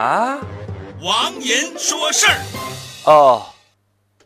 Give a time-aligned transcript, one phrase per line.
[0.00, 0.40] 啊，
[1.02, 2.40] 王银说事儿。
[3.04, 3.44] 哦，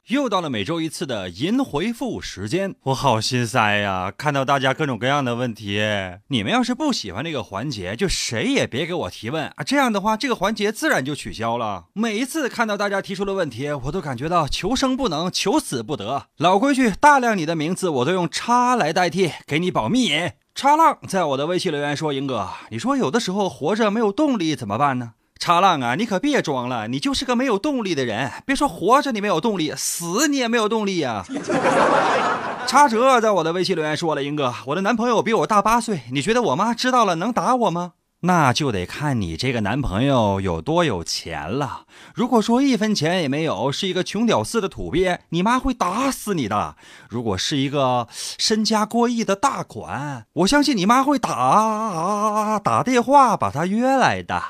[0.06, 4.12] 又到了每周一次的银回复时间，我好心塞呀！
[4.16, 5.82] 看到大家各种各样的问题，
[6.28, 9.64] 你们要是不喜欢这个环节，就谁也别给我提问啊！
[9.66, 11.86] 这样的话，这个环节自然就取消了。
[11.92, 16.26] 每一次看到大家提出的问题，我都感觉到求生不能，求死不得。
[16.36, 20.12] 老规矩，大量你的名字我都用叉来代替，给你保密。
[20.54, 28.30] 叉浪在我的微信留言说：“英哥，你说有的时候活着没有动力怎么办呢？”叉浪啊，你可别装了，你就是个没有动力的人。
[28.46, 31.24] 别说活着你没有动力，死你也没有动力呀。
[32.66, 37.92] 叉哲在我的微信留言说了：“英哥，我的男朋友比我大八岁，你觉得我妈知道了能打我吗？”
[38.26, 41.84] 那就得看你这个男朋友有多有钱了。
[42.14, 46.76] 如果说一分钱也没有，是一个穷屌丝的土鳖，你妈会打死你的。
[47.10, 54.42] 如果是一个身家过亿的大款，我相信你妈会打打电话把他约来的。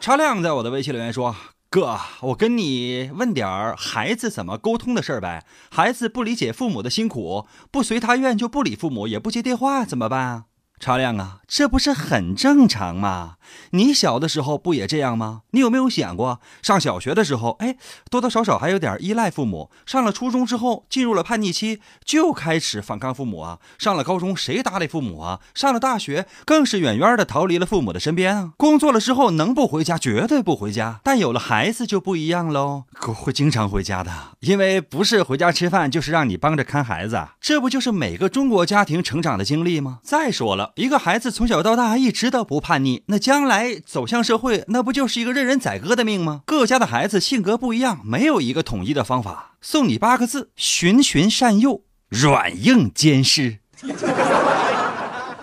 [0.00, 1.36] 查亮在我的微信留言说
[1.70, 5.44] ：“哥，我跟你问点儿孩子怎么沟通的事儿呗。
[5.70, 10.44] 孩子不理解父母的辛苦，不随他愿就不理父母，也不接电话，怎么办啊？”
[10.78, 13.36] 茶亮啊，这不是很正常吗？
[13.70, 15.42] 你小的时候不也这样吗？
[15.52, 17.76] 你有没有想过，上小学的时候，哎，
[18.10, 25.40] 多多少少还有点依赖父母；上了初中之后，进入了叛逆期，就开始反抗父母啊；上了高中，谁搭理父母啊？
[25.54, 28.52] 上了大学，更是远远的逃离了父母的身边啊。
[28.56, 31.00] 工作了之后，能不回家绝对不回家。
[31.02, 37.28] 但有了孩子就不一样喽，会经常回家的，因为不是回家吃饭，就是让你帮着看孩子。
[37.40, 40.00] 这不就是每个中国家庭成长的经历吗？
[40.02, 40.65] 再说了。
[40.74, 46.42] 一个孩子从小到大一直都不叛逆，那将来走向社会，那不就是一个任人宰割的命吗？
[46.44, 49.56] 各家的孩子性格不一样，没有一个统一的方法。
[49.60, 53.58] 送你八个字：循循善诱，软硬兼施。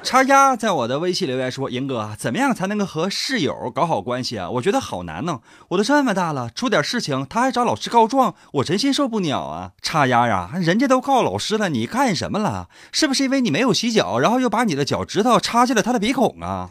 [0.03, 4.49] 叉丫在我的微信留言说：“英哥，怎么样才能够和室友搞好关系啊？
[4.49, 5.39] 我觉得好难呢。
[5.69, 9.71] 我都这么大了，出点事情他还找老师告状，我真心受不了啊！
[9.81, 12.67] 叉丫呀，人家都告老师了，你干什么了？
[12.92, 16.69] 是不是因为你没有洗脚，然后又把你的脚趾头插进了他的鼻孔啊？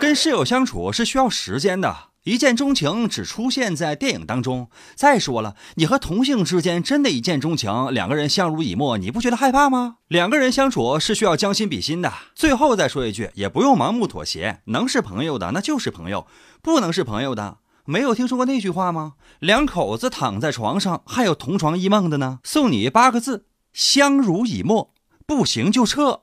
[0.00, 1.94] 跟室友相处是需要时间的。”
[2.26, 4.68] 一见钟情只出现在电影当中。
[4.96, 9.98] 再说了，你和同性之间真的一见钟情，两个人相濡以沫，你不觉得害怕吗？
[10.08, 12.12] 两个人相处是需要将心比心的。
[12.34, 16.26] 最后再说一句，也不用盲目妥协，能是朋友的那就是朋友，
[16.60, 19.12] 不能是朋友的，没有听说过那句话吗？
[19.38, 22.40] 两口子躺在床上，还有同床异梦的呢。
[22.42, 24.92] 送你八个字：相濡以沫。
[25.24, 26.22] 不行就撤。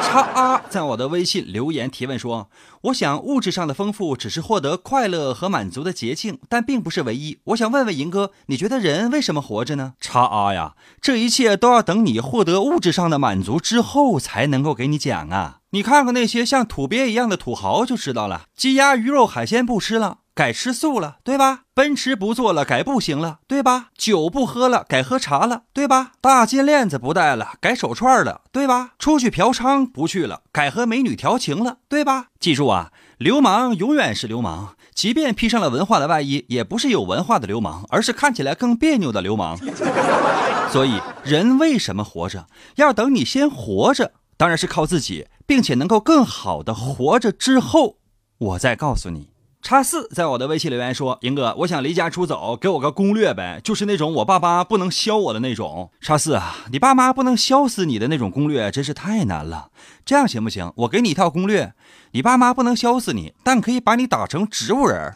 [0.00, 2.48] 叉啊，在我的微信留言提问说
[2.82, 7.38] ：“我想物质上的丰富只是获得快乐和满足的捷径，但并不是唯一。
[7.44, 15.58] 我想问问银哥，你觉得人为什么活着呢？”叉啊呀，这一切都要等你获得物质上的满足之后才能够给你讲啊！
[15.70, 20.18] 你看看那些像土鳖一样的土豪就知道了，鸡鸭鱼肉海鲜不吃了。
[20.36, 21.60] 改吃素了，对吧？
[21.72, 23.86] 奔驰不坐了，改步行了，对吧？
[23.96, 26.12] 酒不喝了，改喝茶了，对吧？
[26.20, 28.90] 大金链子不戴了，改手串了，对吧？
[28.98, 32.28] 出去嫖娼不去了，改和美女调情了，对吧？
[32.40, 39.58] 记住啊，流氓永远是流氓，即便披上了文化的外衣，也不是有文化的流氓，而是看起来更别扭的流氓。
[40.70, 42.46] 所以，人为什么活着？
[42.76, 47.98] 要等你先活着，当然是靠自己，并且能够更好的活着之后，
[48.38, 49.30] 我再告诉你。
[49.66, 59.70] 叉四在我的微信留言说：“英哥，我想离家出走，给我个攻略呗，就是那种我爸妈不能削我的那种。”叉四啊，你爸妈不能削死你的那种攻略真是太难了。
[60.04, 60.72] 这样行不行？
[60.76, 61.72] 我给你一套攻略，
[62.12, 65.12] 你爸妈不能削死你，但可以把你打成植物人。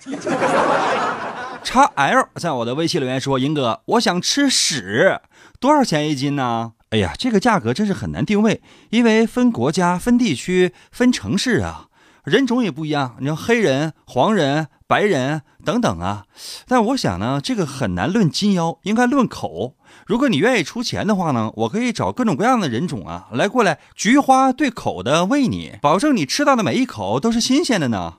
[1.62, 5.20] 叉 L 在我的微信留言说：“英哥，我想吃屎，
[5.60, 11.86] 多少钱一斤呢？”哎呀，这个价格真是很难定位，因为分国家、分地区、分城市啊。
[12.24, 16.24] 人种也不一样，你说黑人、黄人、白人等等啊，
[16.66, 19.74] 但我想呢，这个很难论金腰，应该论口。
[20.06, 28.14] 如果你愿意出钱的话呢，我可以找各种各样的人种啊，来过来菊花对口的喂你，保证你吃到的每一口都是新鲜的呢。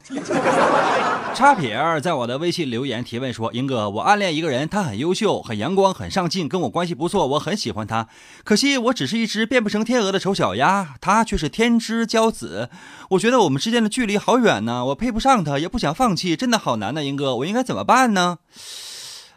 [1.33, 8.07] 叉撇儿在我的微信留言提问说：“英哥，我暗恋一个人，他很优秀、很阳光、很上进，跟我关系不错，我很喜欢他。
[8.43, 12.69] 可惜我只是一只变不成天鹅的丑小鸭，他却是天之骄子。
[13.11, 17.03] 我觉得我们之间的距离好远呢，我配不上他，也不想放弃，真的好难呢。
[17.03, 18.37] 英哥，我应该怎么办呢？”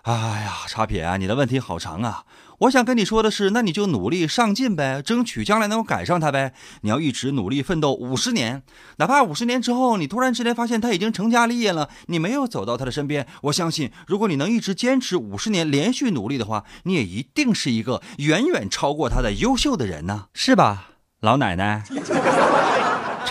[0.04, 2.24] 哎呀，叉撇，你的问题好长啊。
[2.58, 6.52] 我想跟你说的是，那你就努力上进呗，争取将来能够赶上他呗。
[6.82, 8.62] 你要一直努力奋斗五十年，
[8.98, 20.90] 哪怕五十年之后你突然之间发现他已经成家立业了，你没有走到他的身边，我相信，如果你能一直坚持五十年连续努力的话，你也一定是一个远远超过他的优秀的人呢，是吧，
[21.20, 21.82] 老奶奶？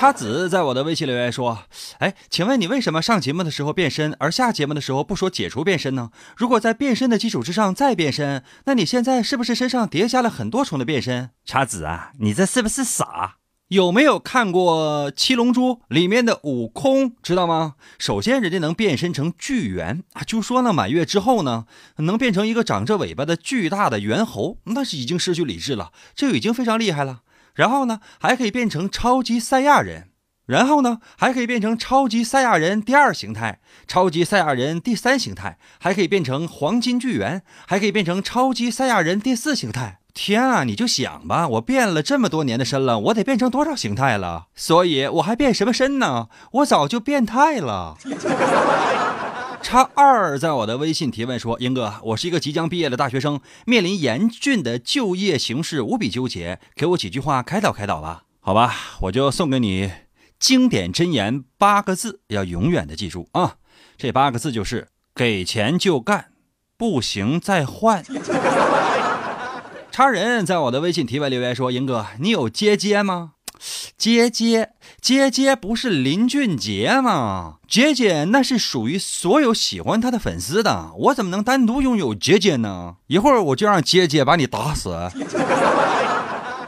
[0.03, 1.59] 叉子在我的微信留言说
[1.99, 6.09] ：“哎，请问你为什么上节目的时候变身，而下节目的时候不说解除变身呢？
[6.35, 13.37] 如果在变身的基础之上再变身，那你现在是不是身上叠加了很多重的变身？”叉子啊，你这是不是傻？
[13.69, 17.13] 有没有看过《七龙珠》里面的悟空？
[17.23, 17.75] 知道吗？
[17.97, 21.63] 首先，人家能变身成巨猿啊，就说呢，满月之后呢，
[21.99, 27.21] 能变成一个长着尾巴的巨大的猿猴，那是已经失去理智了，这已经非常厉害了。
[27.53, 30.09] 然后呢，还可以变成超级赛亚人，
[30.45, 39.99] 然后呢，还可以变成超级赛亚人第二形态，超级赛亚人第三形态，还可以变成黄金巨猿，还可以变成超级赛亚人第四形态。
[40.15, 44.45] 天啊，你就想吧，我变了这么多年的身了，我得变成多少形态了？
[44.53, 46.27] 所以我还变什么身呢？
[46.51, 47.97] 我早就变态了。
[49.63, 58.23] 叉二在我的微信提问说：“英哥，我是一个即将毕业的大学生，面临严峻的就业形势，无比纠结，给我几句话开导开导吧。
[58.41, 59.89] 好吧，我就送给你
[60.37, 63.55] 经典箴言八个字，要永远的记住啊！
[63.97, 66.33] 这八个字就是：给钱就干，
[66.77, 68.03] 不行再换。
[69.89, 73.33] ”叉人在我的微信提问留言说：“英哥，你有接接吗？
[73.97, 77.55] 姐姐，姐姐不是林俊杰吗？
[77.67, 82.95] 姐姐那是属于所有喜欢他的粉丝的，我怎么能单独拥有姐姐呢？
[83.07, 85.09] 一会儿我就让姐姐把你打死。”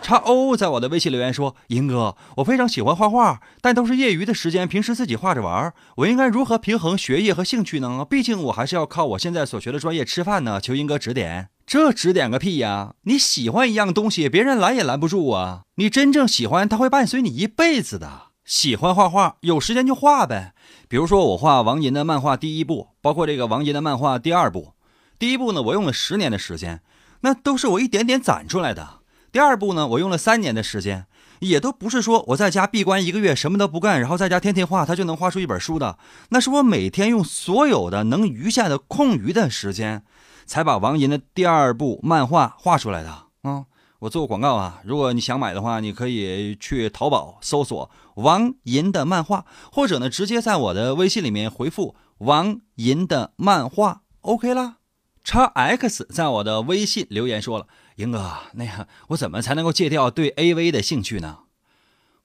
[0.06, 5.74] 叉 O 在我的微信留言说：“银哥，我非常喜欢画画，但都是业余的时间，平时自己画着玩。
[5.96, 8.06] 我应该如何平衡学业和兴趣呢？
[8.08, 10.62] 毕竟我还是要靠我现在所学的专业吃饭呢。
[10.62, 12.94] 求英哥指点。”这指点个屁呀！
[13.06, 15.64] 你喜欢一样东西，别人拦也拦不住啊！
[15.78, 18.26] 你真正喜欢，它会伴随你一辈子的。
[18.46, 20.54] 喜欢画画，有时间就画呗。
[20.88, 24.74] 比如说，我画王银的漫画第一部，包括这个王银的漫画第二部。
[25.18, 26.82] 第一部呢，我用了十年的时间，
[27.22, 29.00] 那都是我一点点攒出来的。
[29.36, 31.08] 第二部呢，我用了三年的时间，
[31.40, 35.98] 也都不是说我在家闭关一个月什么都不干，然后在家天天画，他就能画出一本书的。
[36.30, 40.06] 那是我每天用所有的能余下的空余的时间。
[40.46, 43.10] 才把王银的第二部漫画画出来的
[43.42, 43.66] 啊！
[44.00, 54.78] 我做个广告啊，如果你想买的话，你可以去淘宝搜索王银的漫画，或者呢，直接在我的微信里面回复王银的漫画，OK 啦。
[55.26, 57.66] 叉 X 在我的微信留言说了
[57.98, 61.40] ：“英哥，那样我怎么才能够戒掉对 AV 的兴趣呢？”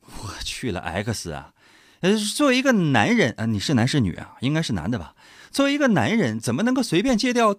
[0.04, 1.52] 我去了 X 啊！
[2.00, 4.36] 呃，作为一个男人啊，你是男是女啊？
[4.40, 5.14] 应该是男的吧？
[5.50, 7.56] 作为一个男人，怎么能够随便戒掉？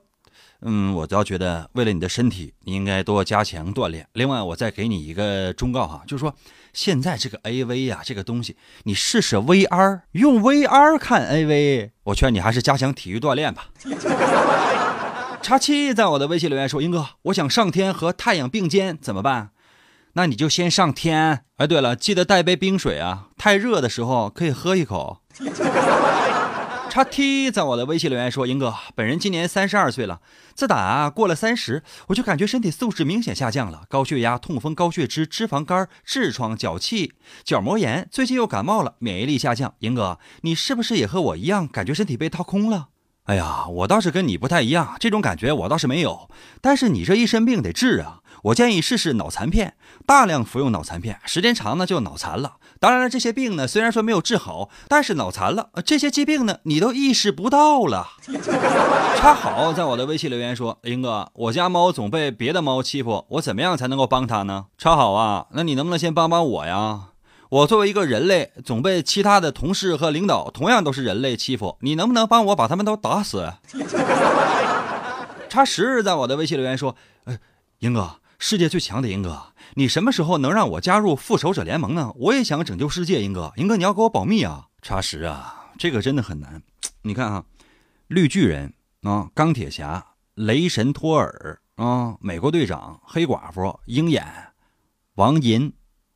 [0.61, 4.07] 嗯，我倒觉得，为了你的身体，你应该多加强锻炼。
[4.13, 6.35] 另外，我再给你一个忠告哈，就是说，
[6.71, 13.69] 现在这个 A V 呀，这个东西，你试试 V R，用 V R 看 A V，我劝你还是加强体育锻炼吧。
[15.51, 19.49] 叉七在我的微信留言说：“英哥，我想上天和太阳并肩，怎么办？
[20.13, 21.43] 那你就先上天。
[21.57, 25.19] 哎，对了，记得带杯冰水啊，太热的时候可以喝一口。”
[26.89, 30.21] 叉 T 在我的微信留言说：“英哥，本人今年三十二岁了，
[30.55, 37.11] 自打过了三十，我就感觉身体素质明显下降了，高血压、痛风、高血脂、脂肪肝、痔疮、脚气、
[37.43, 39.73] 角膜炎，最近又感冒了，免疫力下降。
[39.79, 42.87] 英哥，你是不是也和我一样，感觉身体被掏空了？”
[43.25, 46.29] 哎呀，我倒是跟你不太一样，这种感觉我倒是没有，
[46.59, 48.19] 但是你这一身病得治啊。
[48.45, 49.75] 我建议试试脑残片，
[50.07, 52.55] 大量服用脑残片，时间长呢就脑残了。
[52.79, 58.07] 当然了，这些病呢虽然说没有治好，但是脑残了，这些疾病呢你都意识不到了。
[59.15, 64.65] 插好在我的微信留言说，英哥，我家猫总被别的猫欺负，我怎么样才能够帮它呢？
[64.79, 67.10] 插好啊，那你能不能先帮帮我呀？
[67.51, 73.51] 我作为一个人类，总被其他的同事和领导同样都是人类欺负，你能不能帮我把他们都打死？
[75.49, 77.37] 叉十在我的微信留言说，呃，
[77.79, 78.21] 英哥。
[78.39, 79.39] 世界最强的英哥，
[79.75, 82.11] 你什么时候能让我加入复仇者联盟呢？
[82.15, 84.67] 我也想拯救世界，英哥，英哥你要给我保密啊！
[84.81, 86.63] 查实啊，这个真的很难。
[87.01, 87.43] 你看啊，
[88.07, 90.03] 绿巨人啊，钢铁侠，
[90.35, 94.25] 雷神托尔啊，美国队长，黑寡妇，鹰眼，
[95.15, 95.71] 王银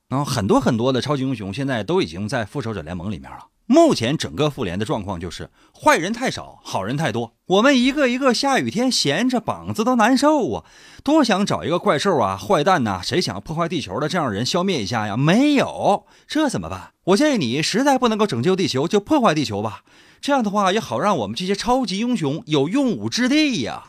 [0.10, 3.48] 啊，很多很多的超级英雄现在都已经在复仇者联盟里面了。
[3.68, 7.34] 目前整个复联的状况就是坏人太少，好人太多。
[7.48, 10.64] 我们一个一个下雨天闲着膀子都难受啊！
[11.04, 15.18] 多想找一个怪兽啊、坏蛋呐，谁想破坏地球的这样人消灭一下呀？
[15.18, 16.92] 没有，这怎么办？
[17.06, 19.82] 我建议你实在不能够拯救地球，就破坏地球吧。
[20.22, 23.84] 这样的话也好让我们这些超级英雄有用武之地呀。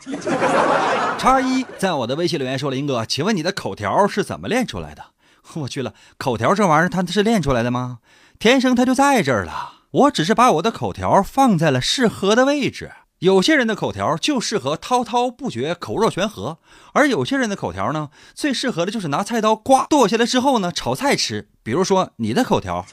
[1.19, 5.03] 叉一在我的微信留言说：“林哥，请问你的口条是怎么练出来的？”
[5.55, 7.99] 我去了，口条这玩意儿它是练出来的吗？
[8.39, 12.91] 天生他就在这儿了，我只是把我的口条放在了适合的位置。
[13.19, 16.59] 有些人的口条就适合滔滔不绝、口若悬河，
[16.93, 21.49] 而有些人的口条呢，最适合的就是拿菜刀刮剁下来之后呢，炒菜吃。
[21.63, 22.85] 比如说你的口条。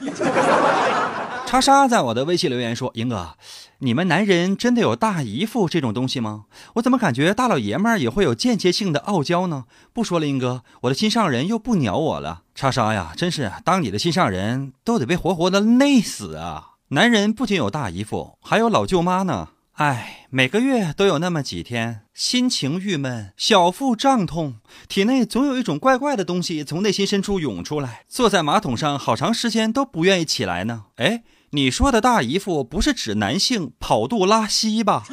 [1.55, 3.37] 叉莎在我的微信留言说：“英哥，
[3.79, 6.47] 你们男人真的有大姨夫这种东西吗？
[6.73, 9.63] 我怎么感觉大老爷们儿也会有间接性的傲娇呢？
[9.93, 12.41] 不说了，英哥，我的心上人又不鸟我了。
[12.55, 16.71] 叉莎呀，真是当你的心上人都得被活活的累死啊！
[16.89, 24.55] 男人不仅有大姨夫，还有老舅妈呢。”唉，每个月都有那么几天，心情郁闷，小腹胀痛，
[24.89, 30.85] 体内总有一种怪怪的东西从内心深处涌出来，坐在马桶上好长时间都不愿意起来呢。
[30.95, 31.23] 哎，
[31.55, 35.05] 你说的大姨夫不是指男性跑肚拉稀吧？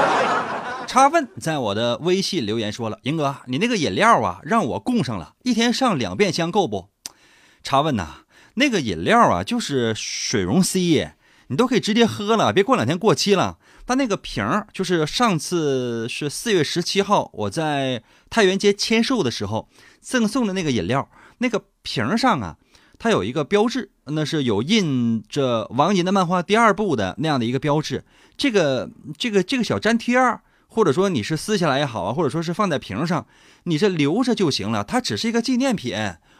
[0.86, 6.90] 插问在我的微信留言说了，英哥，你那个饮料啊，让我供上了，一天上两遍香够不？
[7.64, 8.24] 插问呐，
[8.56, 11.12] 那个饮料啊，就是水溶 C，
[11.46, 13.56] 你都可以直接喝了，别过两天过期了。
[13.86, 19.70] 但那个瓶儿，就是上次是四月十七号我在太原街签售的时候
[20.02, 21.08] 赠送的那个饮料，
[21.38, 22.58] 那个瓶上啊，
[23.00, 28.04] 它有一个标志，那是有印着王银的漫画第二部的那样的一个标志。
[28.36, 33.26] 这个这个这个小粘贴儿，或者说你是撕下来也好啊，或者说是放在瓶上，
[33.64, 35.96] 你这留着就行了，它只是一个纪念品。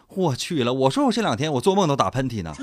[0.08, 2.54] 我去了，我说我这两天我做梦都打喷嚏呢。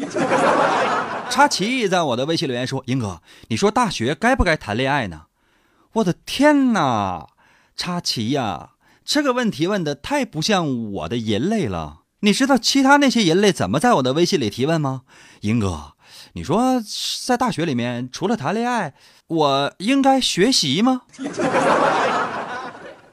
[1.31, 5.23] 插旗在我的微信留言说：“英哥，你说大学该不该谈恋爱呢？”
[5.93, 7.27] 我的天哪，
[7.75, 8.73] 插旗呀，
[9.03, 12.01] 这个问题问的太不像我的人类了。
[12.21, 15.03] 你知道其他那些人类怎么在我的微信里提问吗？
[15.41, 15.93] 英哥，
[16.33, 16.81] 你说
[17.23, 18.95] 在大学里面除了谈恋爱，
[19.27, 21.03] 我应该学习吗？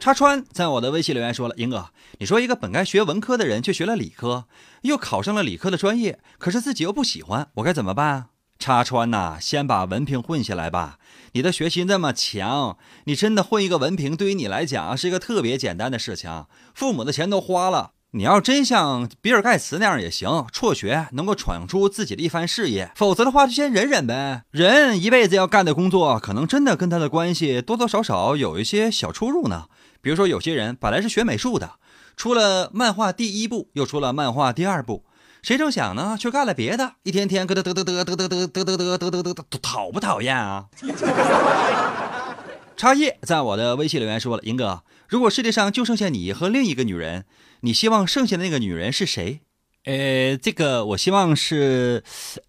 [0.01, 4.47] 插川在我的微信留言说了：“英哥，你说一个本该学文科的人却学了理科，
[4.83, 8.27] 又考上了理科的专业，可是自己又不喜欢，我该怎么办？”
[8.59, 10.99] 插川呐，先把文凭混下来吧。
[11.33, 16.47] 你的学习那么强，你真的混一个文凭，对于你来讲是一个特别简单的事情。
[16.75, 22.93] 父母的钱都花了，你要真像比尔盖茨那样也行，辍学能够闯出自己的一番事业。
[22.95, 24.45] 否则的话，就先忍忍呗。
[24.53, 29.65] 人一辈子要干的工作，可能真的跟他的关系多多少少有一些小出入呢。
[30.01, 31.73] 比如说，有些人本来是学美术的，
[32.17, 35.03] 出了漫画第一部，又出了漫画第二部，
[35.43, 40.67] 谁成想呢，却干了别的，一天天咯得得得得得得得得得得得得得，讨不讨厌啊？
[42.77, 47.25] 插叶在我的微信留言说了：“英哥，如果世界上就剩下你和另一个女人，
[47.61, 49.41] 你希望剩下的那个女人是谁？”
[49.85, 52.03] 呃，这个我希望是，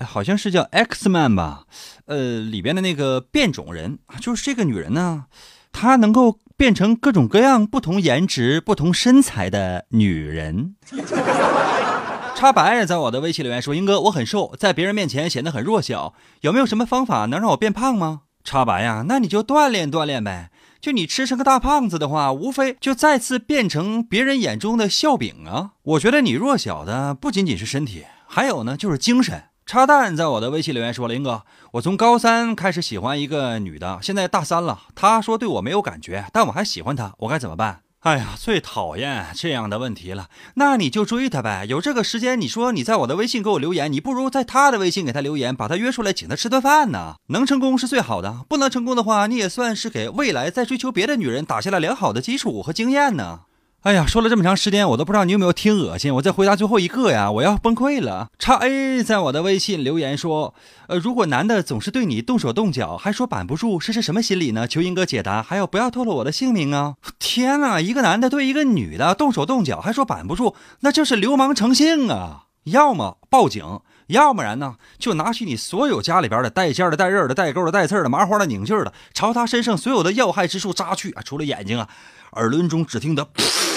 [0.06, 1.66] 好像是叫 X Man 吧？
[2.06, 5.26] 呃，里边的那个变种人，就是这个女人呢，
[5.72, 6.40] 她能够。
[6.58, 10.78] 变成各种各样、不同颜值、不同身材的女人。
[12.34, 20.52] 插白在我的微信留言说：“英哥，我很瘦，在别人面前显得很弱小，有没有什么方法能让我变胖吗？”插白呀，那你就锻炼锻炼呗。
[20.80, 25.72] 就你吃成个大胖子的话，无非就再次变成别人眼中的笑柄啊。
[25.82, 29.46] 我觉得你弱小的不仅仅是身体，还有呢，就是精神。
[29.66, 34.84] 插蛋在我的微信留言说：“林哥，我从高三开始喜欢一个女的，现在大三了。
[34.94, 40.30] 她说对我没有感觉，但我还喜欢她，我该怎么办？”哎呀，最讨厌这样的问题了。
[40.58, 47.16] 那你就追他呗，有这个时间，你说你在我的微信给我留言，你不如在他的微信给他留言，把他约出来请他吃顿饭呢。
[47.30, 53.40] 能成功是最好的，不能成功的话，你也算是给未来在追求别的女人打下了良好的基础和经验呢。
[53.86, 56.12] 哎呀，说了这么长时间，我都不知道你有没有听恶心。
[56.16, 58.30] 我再回答最后一个呀，我要崩溃了。
[58.40, 60.56] 叉 A 在我的微信留言说，
[60.88, 64.68] 呃，如果男的总是对你动手动脚，还说板不住，这是什么心理呢？
[64.68, 66.96] 求英哥解答，还要不要透露我的姓名啊？
[67.20, 72.46] 天哪，一个男的对一个女的动手动脚，还说板不住，那就是流氓成性啊！
[72.64, 81.22] 要么报警，要不然呢，就拿起你所有家里边的带尖的、带刃的、带钩的、带刺的、麻花的、拧劲的，朝他身上所有的要害之处扎去啊！
[81.24, 81.88] 除了眼睛啊，
[82.32, 83.28] 耳轮中只听得。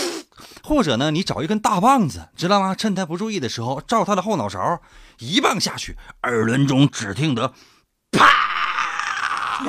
[0.68, 2.75] 或者呢，你找一根大棒子，知道吗？
[2.75, 4.82] 趁他不注意的时候，照他的后脑勺
[5.18, 7.54] 一棒下去，耳轮中只听得
[8.12, 9.64] 啪！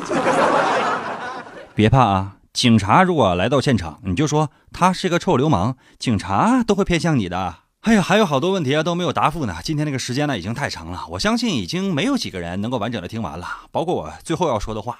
[1.73, 7.59] 别怕啊，警察如果来到现场，你就说他是个臭流氓，警察都会偏向你的。
[7.83, 9.55] 哎呀，还有好多问题啊都没有答复呢。
[9.63, 14.99] 今天这个时间呢已经太长了，我相信已经没有几个人能够完整的听完了，包括我最后要说的话。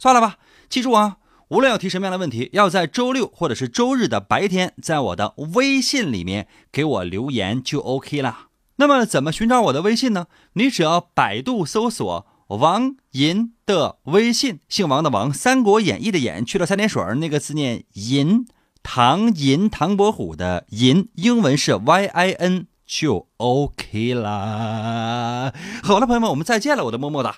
[0.00, 0.34] 算了吧，
[0.68, 1.18] 记住啊。
[1.48, 8.48] 无论要提什么样的问题，要在周六或者是周日的白天，在我的微信里面给我留言就 OK 了。
[8.78, 10.26] 那么怎么寻找我的微信呢？
[10.54, 18.44] 你只要百度搜索王银的微信，姓王的王，《三国演义》的演，去了三点水那个字念银，
[18.82, 25.54] 唐银唐伯虎的银，英文是 Y I N 就 OK 啦。
[25.84, 27.36] 好了，朋友们，我们再见了，我的么么哒。